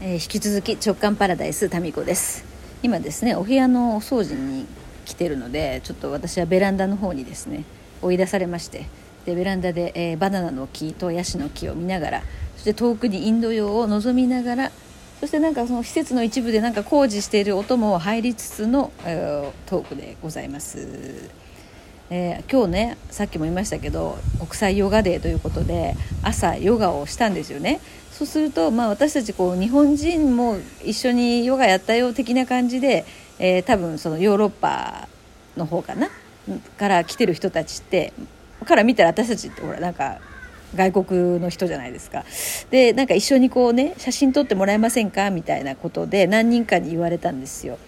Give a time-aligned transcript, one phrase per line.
[0.00, 2.44] えー、引き続き直感パラダイスタミコです
[2.82, 4.66] 今ですねお部屋のお掃除に
[5.06, 7.64] 来てるのでちょっと私はベランダの方にですね
[8.02, 8.86] 追い出されまして
[9.24, 12.22] でベランダで、えー、バナナの木とヤシの木を見ながら
[12.56, 14.72] そして遠くにインド洋を望みながら
[15.20, 21.30] そしてなんかその施設の一部でなんか工事している音も入りつつの、えー、トークでございます。
[22.08, 27.80] えー、今日ねさっきも言いましたけど国際ヨガデーということで朝ヨガをしたんですよね。
[28.12, 33.04] そうすると、まあ、私たちこう日本人も一緒にヨガやったよ的な感じで、
[33.38, 35.08] えー、多分そのヨーロッパ
[35.56, 36.08] の方かな？
[36.78, 38.12] から来てる人たちって
[38.64, 40.20] から見たら私たちってほらなんか
[40.74, 42.24] 外国の人じゃないですか。
[42.70, 45.30] でなんか一緒にこうね写真撮ってもらえませんか？
[45.30, 47.78] みたいなことで何人かに言われたんですよ。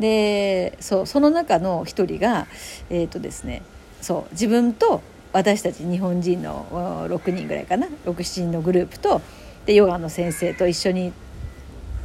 [0.00, 2.46] でそうその中の一人が、
[2.90, 3.62] えーとですね、
[4.00, 5.02] そう自分と
[5.32, 6.66] 私たち日本人の
[7.08, 9.20] 6人ぐらいかな67人のグループと
[9.64, 11.12] でヨガの先生と一緒に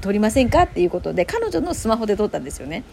[0.02, 0.64] 撮りませんか？
[0.64, 2.84] っていうことで彼女のスマホで撮ったんですよね。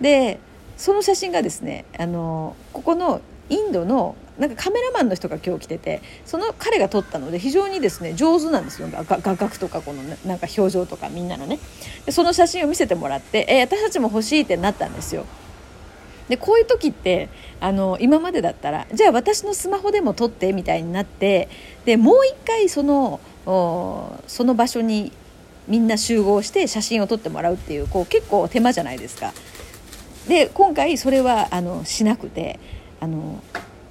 [0.00, 0.38] で
[0.76, 3.20] その写真がですねあのここの
[3.50, 8.88] インドのなんかカメラマンの人が今日来ててその彼が撮ったので非常にですね上手なんですよ。
[8.92, 11.58] 画角とかこのなんか表情とかみんなのね。
[12.06, 15.26] でその写真を見せてもらってえ私たちも欲しいってなったんですよ。
[16.28, 17.28] でこういう時って
[17.58, 21.48] あの今までだったらじゃあ私のスマホでも撮ってみたいになって
[21.84, 23.20] でもう一回その
[24.26, 25.10] その場所に
[25.66, 29.32] みんな集合して写真を撮ってもらうっていうこう結構手間じゃないですか。
[30.28, 32.60] で今回それはあのしなくて
[33.00, 33.42] あの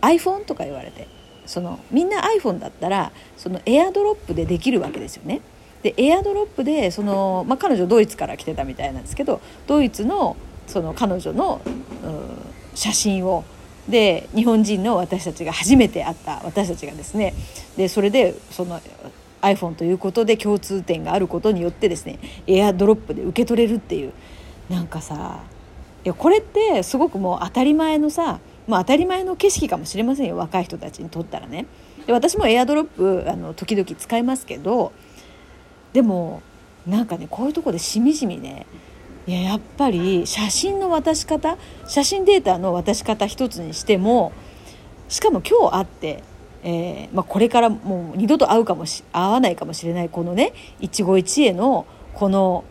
[0.01, 1.07] iPhone とか言われて
[1.45, 5.41] そのみんな iPhone だったらそのエアドロップでできるわけですよね。
[5.83, 11.61] でエアドロップでその、まあ、彼女ドイツから来てたみたいなんですけどドイツのその彼女の
[12.73, 13.45] 写真を
[13.87, 17.33] で日本人の私たちが初めて会った私たちがですね
[17.77, 18.81] でそれでその
[19.41, 24.13] iPhone ということで共通点があることによってですねエアドロップで受け取れるっていう
[24.69, 25.39] なんかさ
[26.03, 30.37] いやこれってすごくもう当たり前のさまあ、当たり前の景色かもしれませんよ。
[30.37, 31.65] 若い人たちにとったらね。
[32.07, 34.93] で私もエアドロップあの時々使いますけど
[35.93, 36.41] でも
[36.87, 38.65] なんかねこういうとこでしみじみね
[39.27, 44.31] いややっぱり写真の渡し方写真データの渡し方一つにしても
[45.09, 46.23] しかも今日会って、
[46.63, 52.63] えーまあ、これからもう二度と会うかもし会わないかもしれないこのね一期一会のこの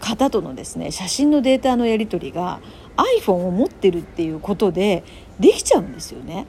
[0.00, 2.60] 方とのですね写真のデータのやり取りが
[2.96, 5.04] iPhone を持ってるっていうことで
[5.38, 6.46] できちゃうんですよね。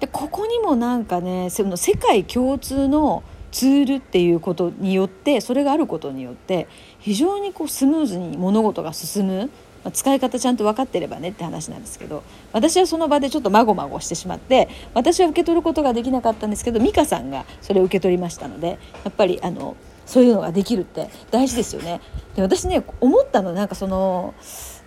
[0.00, 6.68] でここにもなんかねその世界共通のツールっていうことによってそれがあることによって
[6.98, 9.50] 非常にこうスムーズに物事が進む、
[9.84, 12.22] まあ、使い方ちゃんと分かってればねって話なんですけど
[12.52, 19.76] 私はその場でちょっとまごまごしてしまって私は受け取ることができなかったんですけど美香さんがそれを受け取りましたのでやっぱりあの
[20.08, 22.00] そういうのができるって大事ですよね。
[22.34, 24.82] で私ね思ったのなんかそのす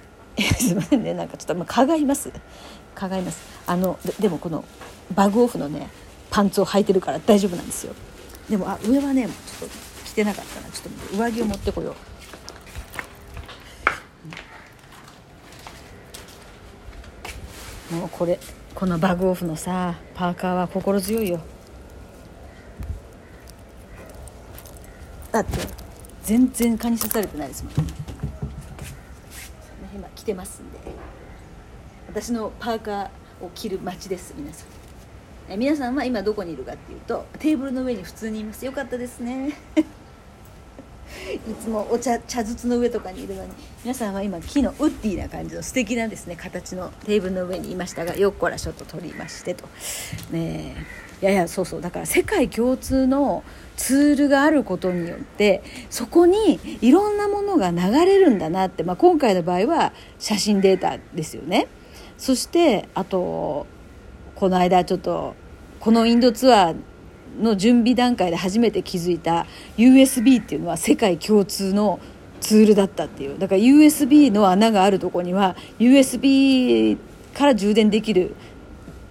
[0.72, 1.14] いませんね。
[1.14, 2.32] なんかちょっとまあ蚊がいます。
[2.96, 3.40] 蚊がいます。
[3.68, 4.66] あのでもこの
[5.14, 5.90] バグオフのね
[6.32, 7.94] パンツを履いてるから大丈夫なんですよ。
[8.50, 10.70] でもあ上はねちょっと着てなかったな。
[10.70, 11.96] ちょっと上着を持ってこよ
[17.92, 17.96] う。
[17.96, 18.40] もうこれ
[18.74, 21.42] このバグオフのさパーカーは心強いよ。
[25.42, 25.60] って
[26.24, 27.74] 全然蚊に刺されてないですもん。
[27.74, 27.86] その
[29.96, 30.80] 今着てますんで。
[32.08, 34.68] 私のパーカーを着る街です皆さん。
[35.50, 38.66] え皆さんは今どこにいるかっていうとテーブルの上に普通にいます。
[38.66, 39.54] よかったですね。
[41.48, 43.52] いつもお茶茶筒の上とかにいるのに。
[43.84, 49.68] 皆さんは今木のウッディな感じの素敵なですね形のテーブルの上にいましたがよっこらしょっと取りましてと。
[50.32, 50.76] ね
[51.26, 51.82] やいやそうそう。
[51.82, 53.44] だから世界共通の
[53.78, 61.68] ツールがあることによってそこにいろんなものが流れるんだなって、まあ、今回の場合は写真データですよね。
[62.18, 63.66] そしてあと
[64.36, 65.36] この間ちょっと
[65.80, 66.76] このインドツアー
[67.40, 72.00] の準備段階で初めて気づいた USB っていうのは世界共通の
[72.40, 73.40] ツールだったっていう。
[73.40, 76.98] だから USB の穴があるとこには USB
[77.34, 78.36] から充電できる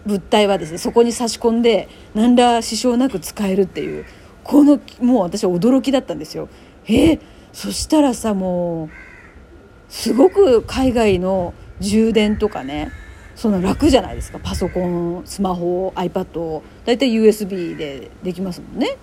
[0.06, 4.06] 物体はですねそこに差し込んで何ら支障なく使えるっていう
[4.44, 6.49] このもう私は驚きだったんですよ。
[6.87, 7.20] えー、
[7.52, 8.91] そしたらさもう
[9.88, 12.91] すごく海外の充電とかね
[13.37, 14.38] そんな楽じゃないですか。
[14.38, 18.96] パソコンスマホ iPad を大体 USB でできますもんね。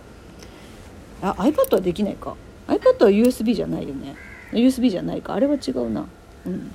[1.21, 2.35] あ iPad はできないか。
[2.67, 4.15] iPad は USB じゃないよね。
[4.51, 5.33] USB じゃないか。
[5.33, 6.05] あれは違うな。
[6.45, 6.71] うん。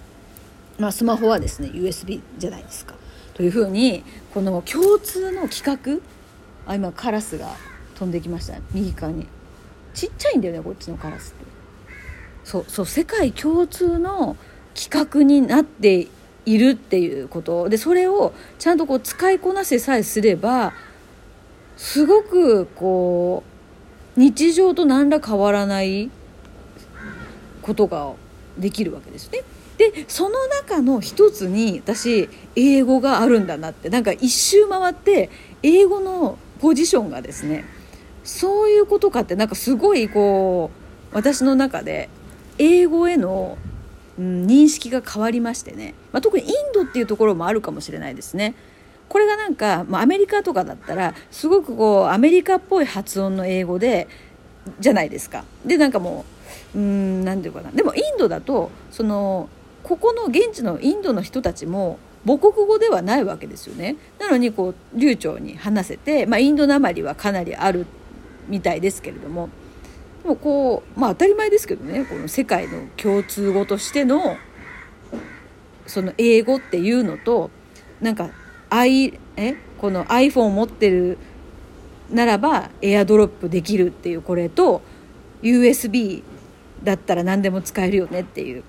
[0.78, 2.94] まあスマホはですね USB じゃないですか。
[3.34, 6.02] というふうにこの共通の規格
[6.66, 7.56] あ今カラスが
[7.94, 9.26] 飛んできました右側に。
[9.94, 11.44] ちっちゃいんだよねこっちのカラスって。
[12.44, 14.36] そうそう世界共通の
[14.74, 16.08] 企画になって
[16.44, 17.68] いるっていうこと。
[17.68, 20.72] でそれをちゃんとこう使いこなせさえすれば
[21.76, 23.44] すごくこ
[24.16, 26.10] う日常と何ら変わらない
[27.60, 28.12] ことが
[28.58, 29.42] できるわけですね。
[29.78, 35.30] でその中の一つに私英語があるんだなってなんか一周回って
[35.62, 37.64] 英語のポジションがですね
[38.24, 40.70] そういうことかってなんかすごいこ
[41.12, 42.08] う私の中で
[42.58, 43.58] 英語への、
[44.18, 48.54] うん、認識が変わりましてね、まあ、特にインドっていうところもあるかもしれないですね。
[49.08, 54.08] これがなんか、まあ、アメリカとかだったらすごくこうアメリカっぽい発音の英語で
[54.80, 55.44] じゃないですか。
[55.66, 56.24] でなんかも
[56.74, 59.50] ううん何て言うかなでもインドだとその
[59.82, 63.96] ここの現地のインドの人たちも母国語ではないわけですよね。
[64.18, 67.86] なのにこう流暢に話せて、まあ、インドなまりはかなりある
[68.48, 69.48] みたいですけれども。
[70.22, 72.04] でもこうまあ当たり前ですけどね。
[72.04, 74.36] この世界の共通語としての
[75.86, 77.50] その英語っていうのと
[78.00, 78.30] なんか
[78.70, 79.56] I え？
[79.78, 81.18] この iPhone を持ってる
[82.08, 84.82] ならばエアドロップできるっていうこれと
[85.42, 86.22] USB
[86.84, 88.62] だったら何でも使えるよねっていう。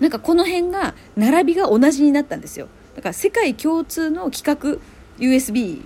[0.00, 2.68] なんかこの辺が並びが同じになったんですよ。
[2.96, 4.80] だから世界共通の規格
[5.18, 5.82] USB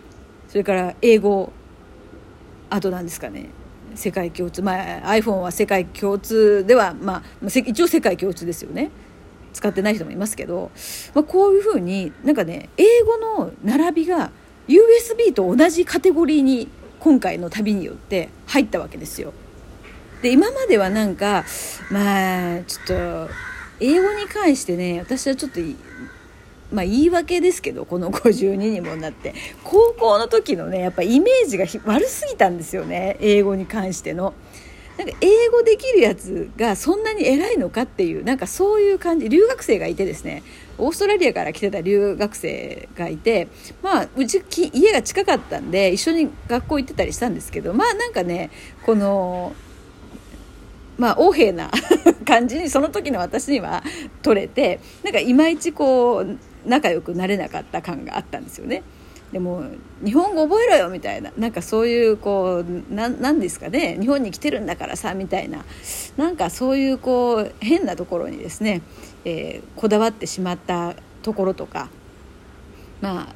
[0.48, 1.52] それから英語
[2.70, 3.46] あと何ですかね。
[3.94, 4.76] 世界共通まあ
[5.12, 8.90] iPhone は世界共通ではまあ一応世界共通ですよね。
[9.52, 10.70] 使ってない人もいますけど、
[11.14, 14.30] まあ、こういうふうになんかね英語の並びが
[14.66, 16.68] USB と同じカテゴリーに
[16.98, 19.32] 今回の旅によって入ったわけですよ。
[20.22, 21.44] で今まではなんか
[21.90, 22.86] まあちょっ
[23.28, 23.28] と
[23.80, 25.60] 英語に関してね私はちょっと
[26.72, 34.34] まあ言い訳ですけどこの52にもなって高校の時のねやっぱイメージが悪すぎたんですよね英語に関しての。
[34.96, 40.44] なんか英語できるやつがそんなに偉いのかっていうなんかそういう感じ留学生がいてですね
[40.78, 43.48] オーストラリアから来てた留学生がいて
[43.82, 48.50] まあうち家が近かったんで一緒に学校行ってたりしたんですけどまあなんかね
[48.86, 49.54] この
[50.98, 51.70] まあ横柄な
[52.24, 53.82] 感じにその時の私には
[54.22, 58.82] 取れてなんかいまいちこう仲良くなれなかった感があったんですよね。
[59.32, 59.64] でも
[60.04, 65.64] 日本語覚えろよみたいななんかそういうこうなんですかね日本に来てるんだからさみたいな
[66.16, 68.82] なんかそういうこう変なところにですね、
[69.24, 71.88] えー、こだわってしまったところとか
[73.00, 73.34] まあ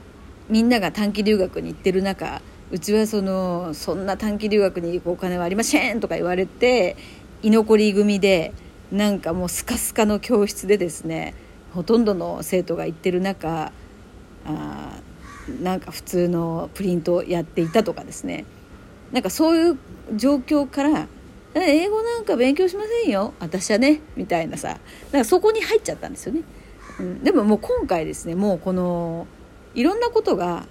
[0.48, 6.96] みんなが短期留学に行ってる中うちはそのそんな短期留学に行くお金はありませんとか言われて
[7.42, 8.52] 居残り組で
[8.90, 11.34] なんかもうスカスカの教室でですね
[11.72, 13.72] ほとんどの生徒が行ってる中
[14.46, 15.00] あ
[15.62, 18.44] なんか普通のプリントをやっていたとかですね。
[19.12, 19.78] なんかそういう
[20.16, 21.08] 状況から
[21.54, 23.32] 英語なんか勉強しませんよ。
[23.40, 24.78] 私はねみたいなさ。
[25.12, 26.42] なんかそこに入っちゃったんですよね、
[27.22, 29.26] でももう今回ですねもうこの
[29.74, 30.66] いろんなことが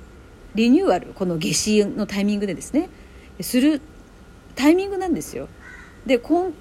[0.55, 2.89] リニューアルこの夏至のタイミングでですね
[3.41, 3.81] する
[4.55, 5.47] タイミングなんですよ。
[6.07, 6.53] で今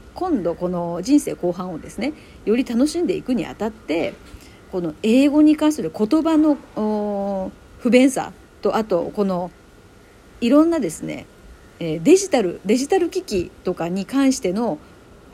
[0.43, 2.13] 度この人生後半をですね
[2.45, 4.15] より楽しんでいくにあたって
[4.73, 6.59] この英語に関する言葉の
[7.79, 9.51] 不便さとあとこの
[10.41, 11.27] いろんなですね
[11.79, 14.79] デジタルデジタル機器とかに関しての、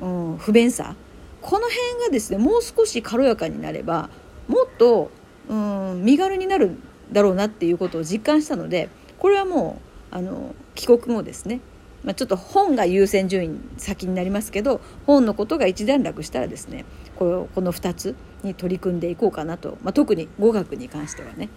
[0.01, 0.95] うん、不便さ
[1.41, 4.11] この辺がですねもう少し軽やかになれば
[4.49, 5.11] もっと、
[5.49, 6.77] うん、身軽になる
[7.11, 9.81] だろうなっていうことを実感したのでこれはも
[10.13, 11.61] うあの帰国後ですね、
[12.05, 16.85] まあ、ちょっと本が優先順位先になりますけど本のことが一段落したらですね
[17.17, 21.49] このこの2つに取り組んでいこうかなと、まあ、特に語学に関してはね。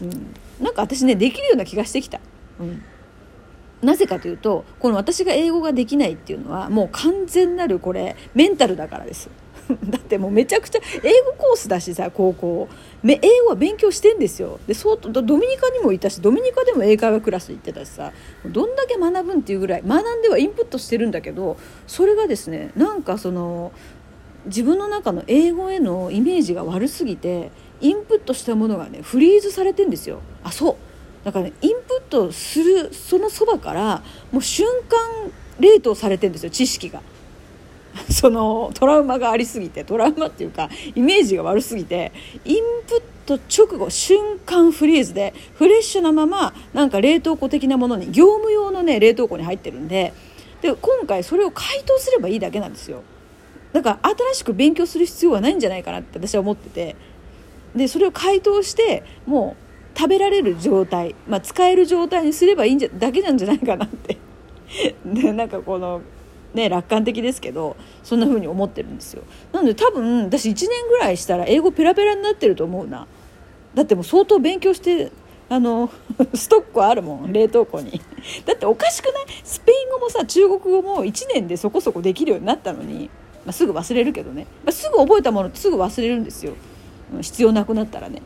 [0.00, 0.34] うん、
[0.64, 2.20] なんか私ねできるような気がしてきた、
[2.58, 2.82] うん、
[3.82, 9.28] なぜかというとこの私が英語ができないっていうのはもう完全なるこれメンタルだからです。
[9.88, 12.68] だってもうめちゃくちゃ英語コースだしさ高校
[13.02, 14.58] め英語は勉強してんですよ。
[14.66, 18.12] でそうドミニカにもいたしドミニカでも英会話クラス行ってたしさ。
[18.46, 23.72] どんだけ学ぶんっていうぐらい学んではインプットしてるんだけどそれがですねなんかその
[24.46, 27.50] 自分の中の英語へのイメージが悪すぎて
[27.80, 30.20] インプットしたものがねフリーズされてんですよ。
[30.42, 30.76] あそう。
[31.24, 34.02] だからねインプットするそのそばから
[34.32, 37.00] もう瞬間冷凍されてんですよ知識が。
[38.22, 42.12] そのトラウマがありすぎてトラウマっていうかイメージが悪すぎて
[42.44, 50.12] インプット直後瞬間フリーズでフレッシュなままなんか冷凍庫的なものに業務用のね冷凍庫に入ってるんで
[50.60, 53.02] で今回それを解凍すればいいだけなんですよ。
[53.72, 56.96] だから新しく勉強する必要はないんじゃないかなって私は思ってて。
[57.74, 59.56] でそれを解凍しても
[59.94, 64.16] う食べられる状態、まあ、使える状態にすればいいんじゃだけなんじゃないかなって。
[65.04, 66.02] でなんかこの
[66.54, 69.22] ね楽観的ですけどそんな風に思ってるんですよ。
[69.52, 73.06] なので多分私1年ぐらいしたら英語ペラペラになってると思うな。
[73.74, 75.10] だってもう相当勉強して
[75.48, 75.90] あの
[76.34, 78.00] ストックあるもん冷凍庫に。
[78.44, 79.24] だっておかしくない？
[79.44, 83.10] スペイン語もさ中国語も1年でそこそこできるようになったのに、
[83.44, 86.52] まあ、すぐ忘れるけどね、まあ、すぐ覚えたものすぐ忘れるんですよ。
[87.20, 88.22] 必要なくなったらね。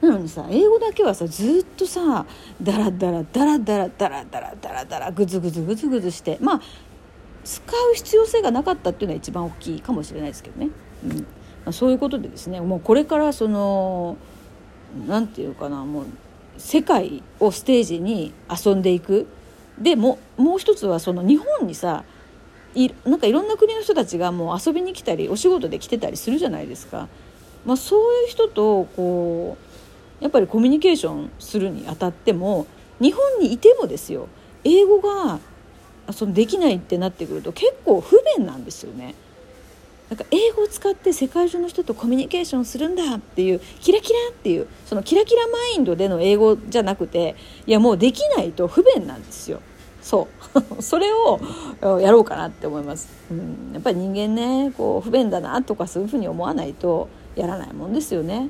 [0.00, 2.24] なのにさ英語だけはさずっとさ
[2.62, 6.60] ダラダラダラダラダラダラダラダラグズグズグズグズしてまあ
[7.48, 10.68] 使う必要性がなかったっていうのは一番大きいかもしれないですけどね、
[11.02, 11.18] うん。
[11.20, 11.24] ま
[11.66, 14.18] あ、そういうことでですねもうこれからその
[15.06, 16.04] 何て言うかなもう
[16.58, 19.26] 世界をステージに遊んでいく。
[19.78, 22.02] でももう一つはその日本にさ
[22.74, 27.08] いなんかいろんな国の人たちがもう遊びに来たりお仕事で来てたりするじゃないですか。
[27.64, 29.56] まあ、そういう人とこ
[30.20, 32.66] うやっぱりコミュニケーションするにあたっても
[33.00, 34.28] 日本にいてもですよ
[34.64, 35.38] 英語が
[36.12, 39.14] そのできないってなってくると結構不便なんですよね。
[40.10, 47.36] なんか英語を使って世界中の人とコミュニケーションするんだっていうキラキラっていうそのキラキラマインドでの英語じゃなくて
[47.66, 49.60] いやもうできないと不便なんですよ。
[50.00, 50.28] そ
[50.78, 51.38] う それを
[52.00, 58.48] やろうかなって思います、うん、やっぱり人間ねこう不便だなとかそういうふうに思わないとやらないもんですよね。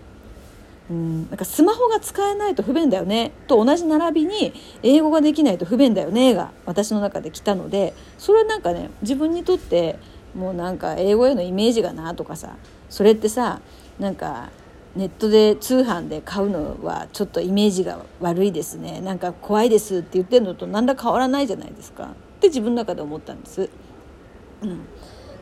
[0.91, 9.99] うん、なんかスマホが使えないと不便だよねと同じ並びに英語ができないと不便だよねが私の中で来たのでそれはなんかね自分にとって
[10.35, 12.57] もうなんか英語へのイメージがなとかさ
[12.89, 13.61] それってさ
[13.99, 14.51] なんか
[14.97, 23.69] ネットで通販で買うのはちょっとイメージが悪いですねなんか怖いですって言ってるのと何ら変わらないじゃないですかって自分の中で思ったんです。
[24.63, 24.81] うん、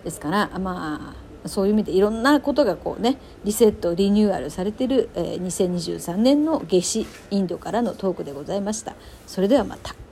[0.04, 8.94] ですからまあそういう意味でいろんなことがこうねリセットリニューアルされてる、えー、2023年の夏至インドからのトークでございました。
[9.26, 10.05] それではまた。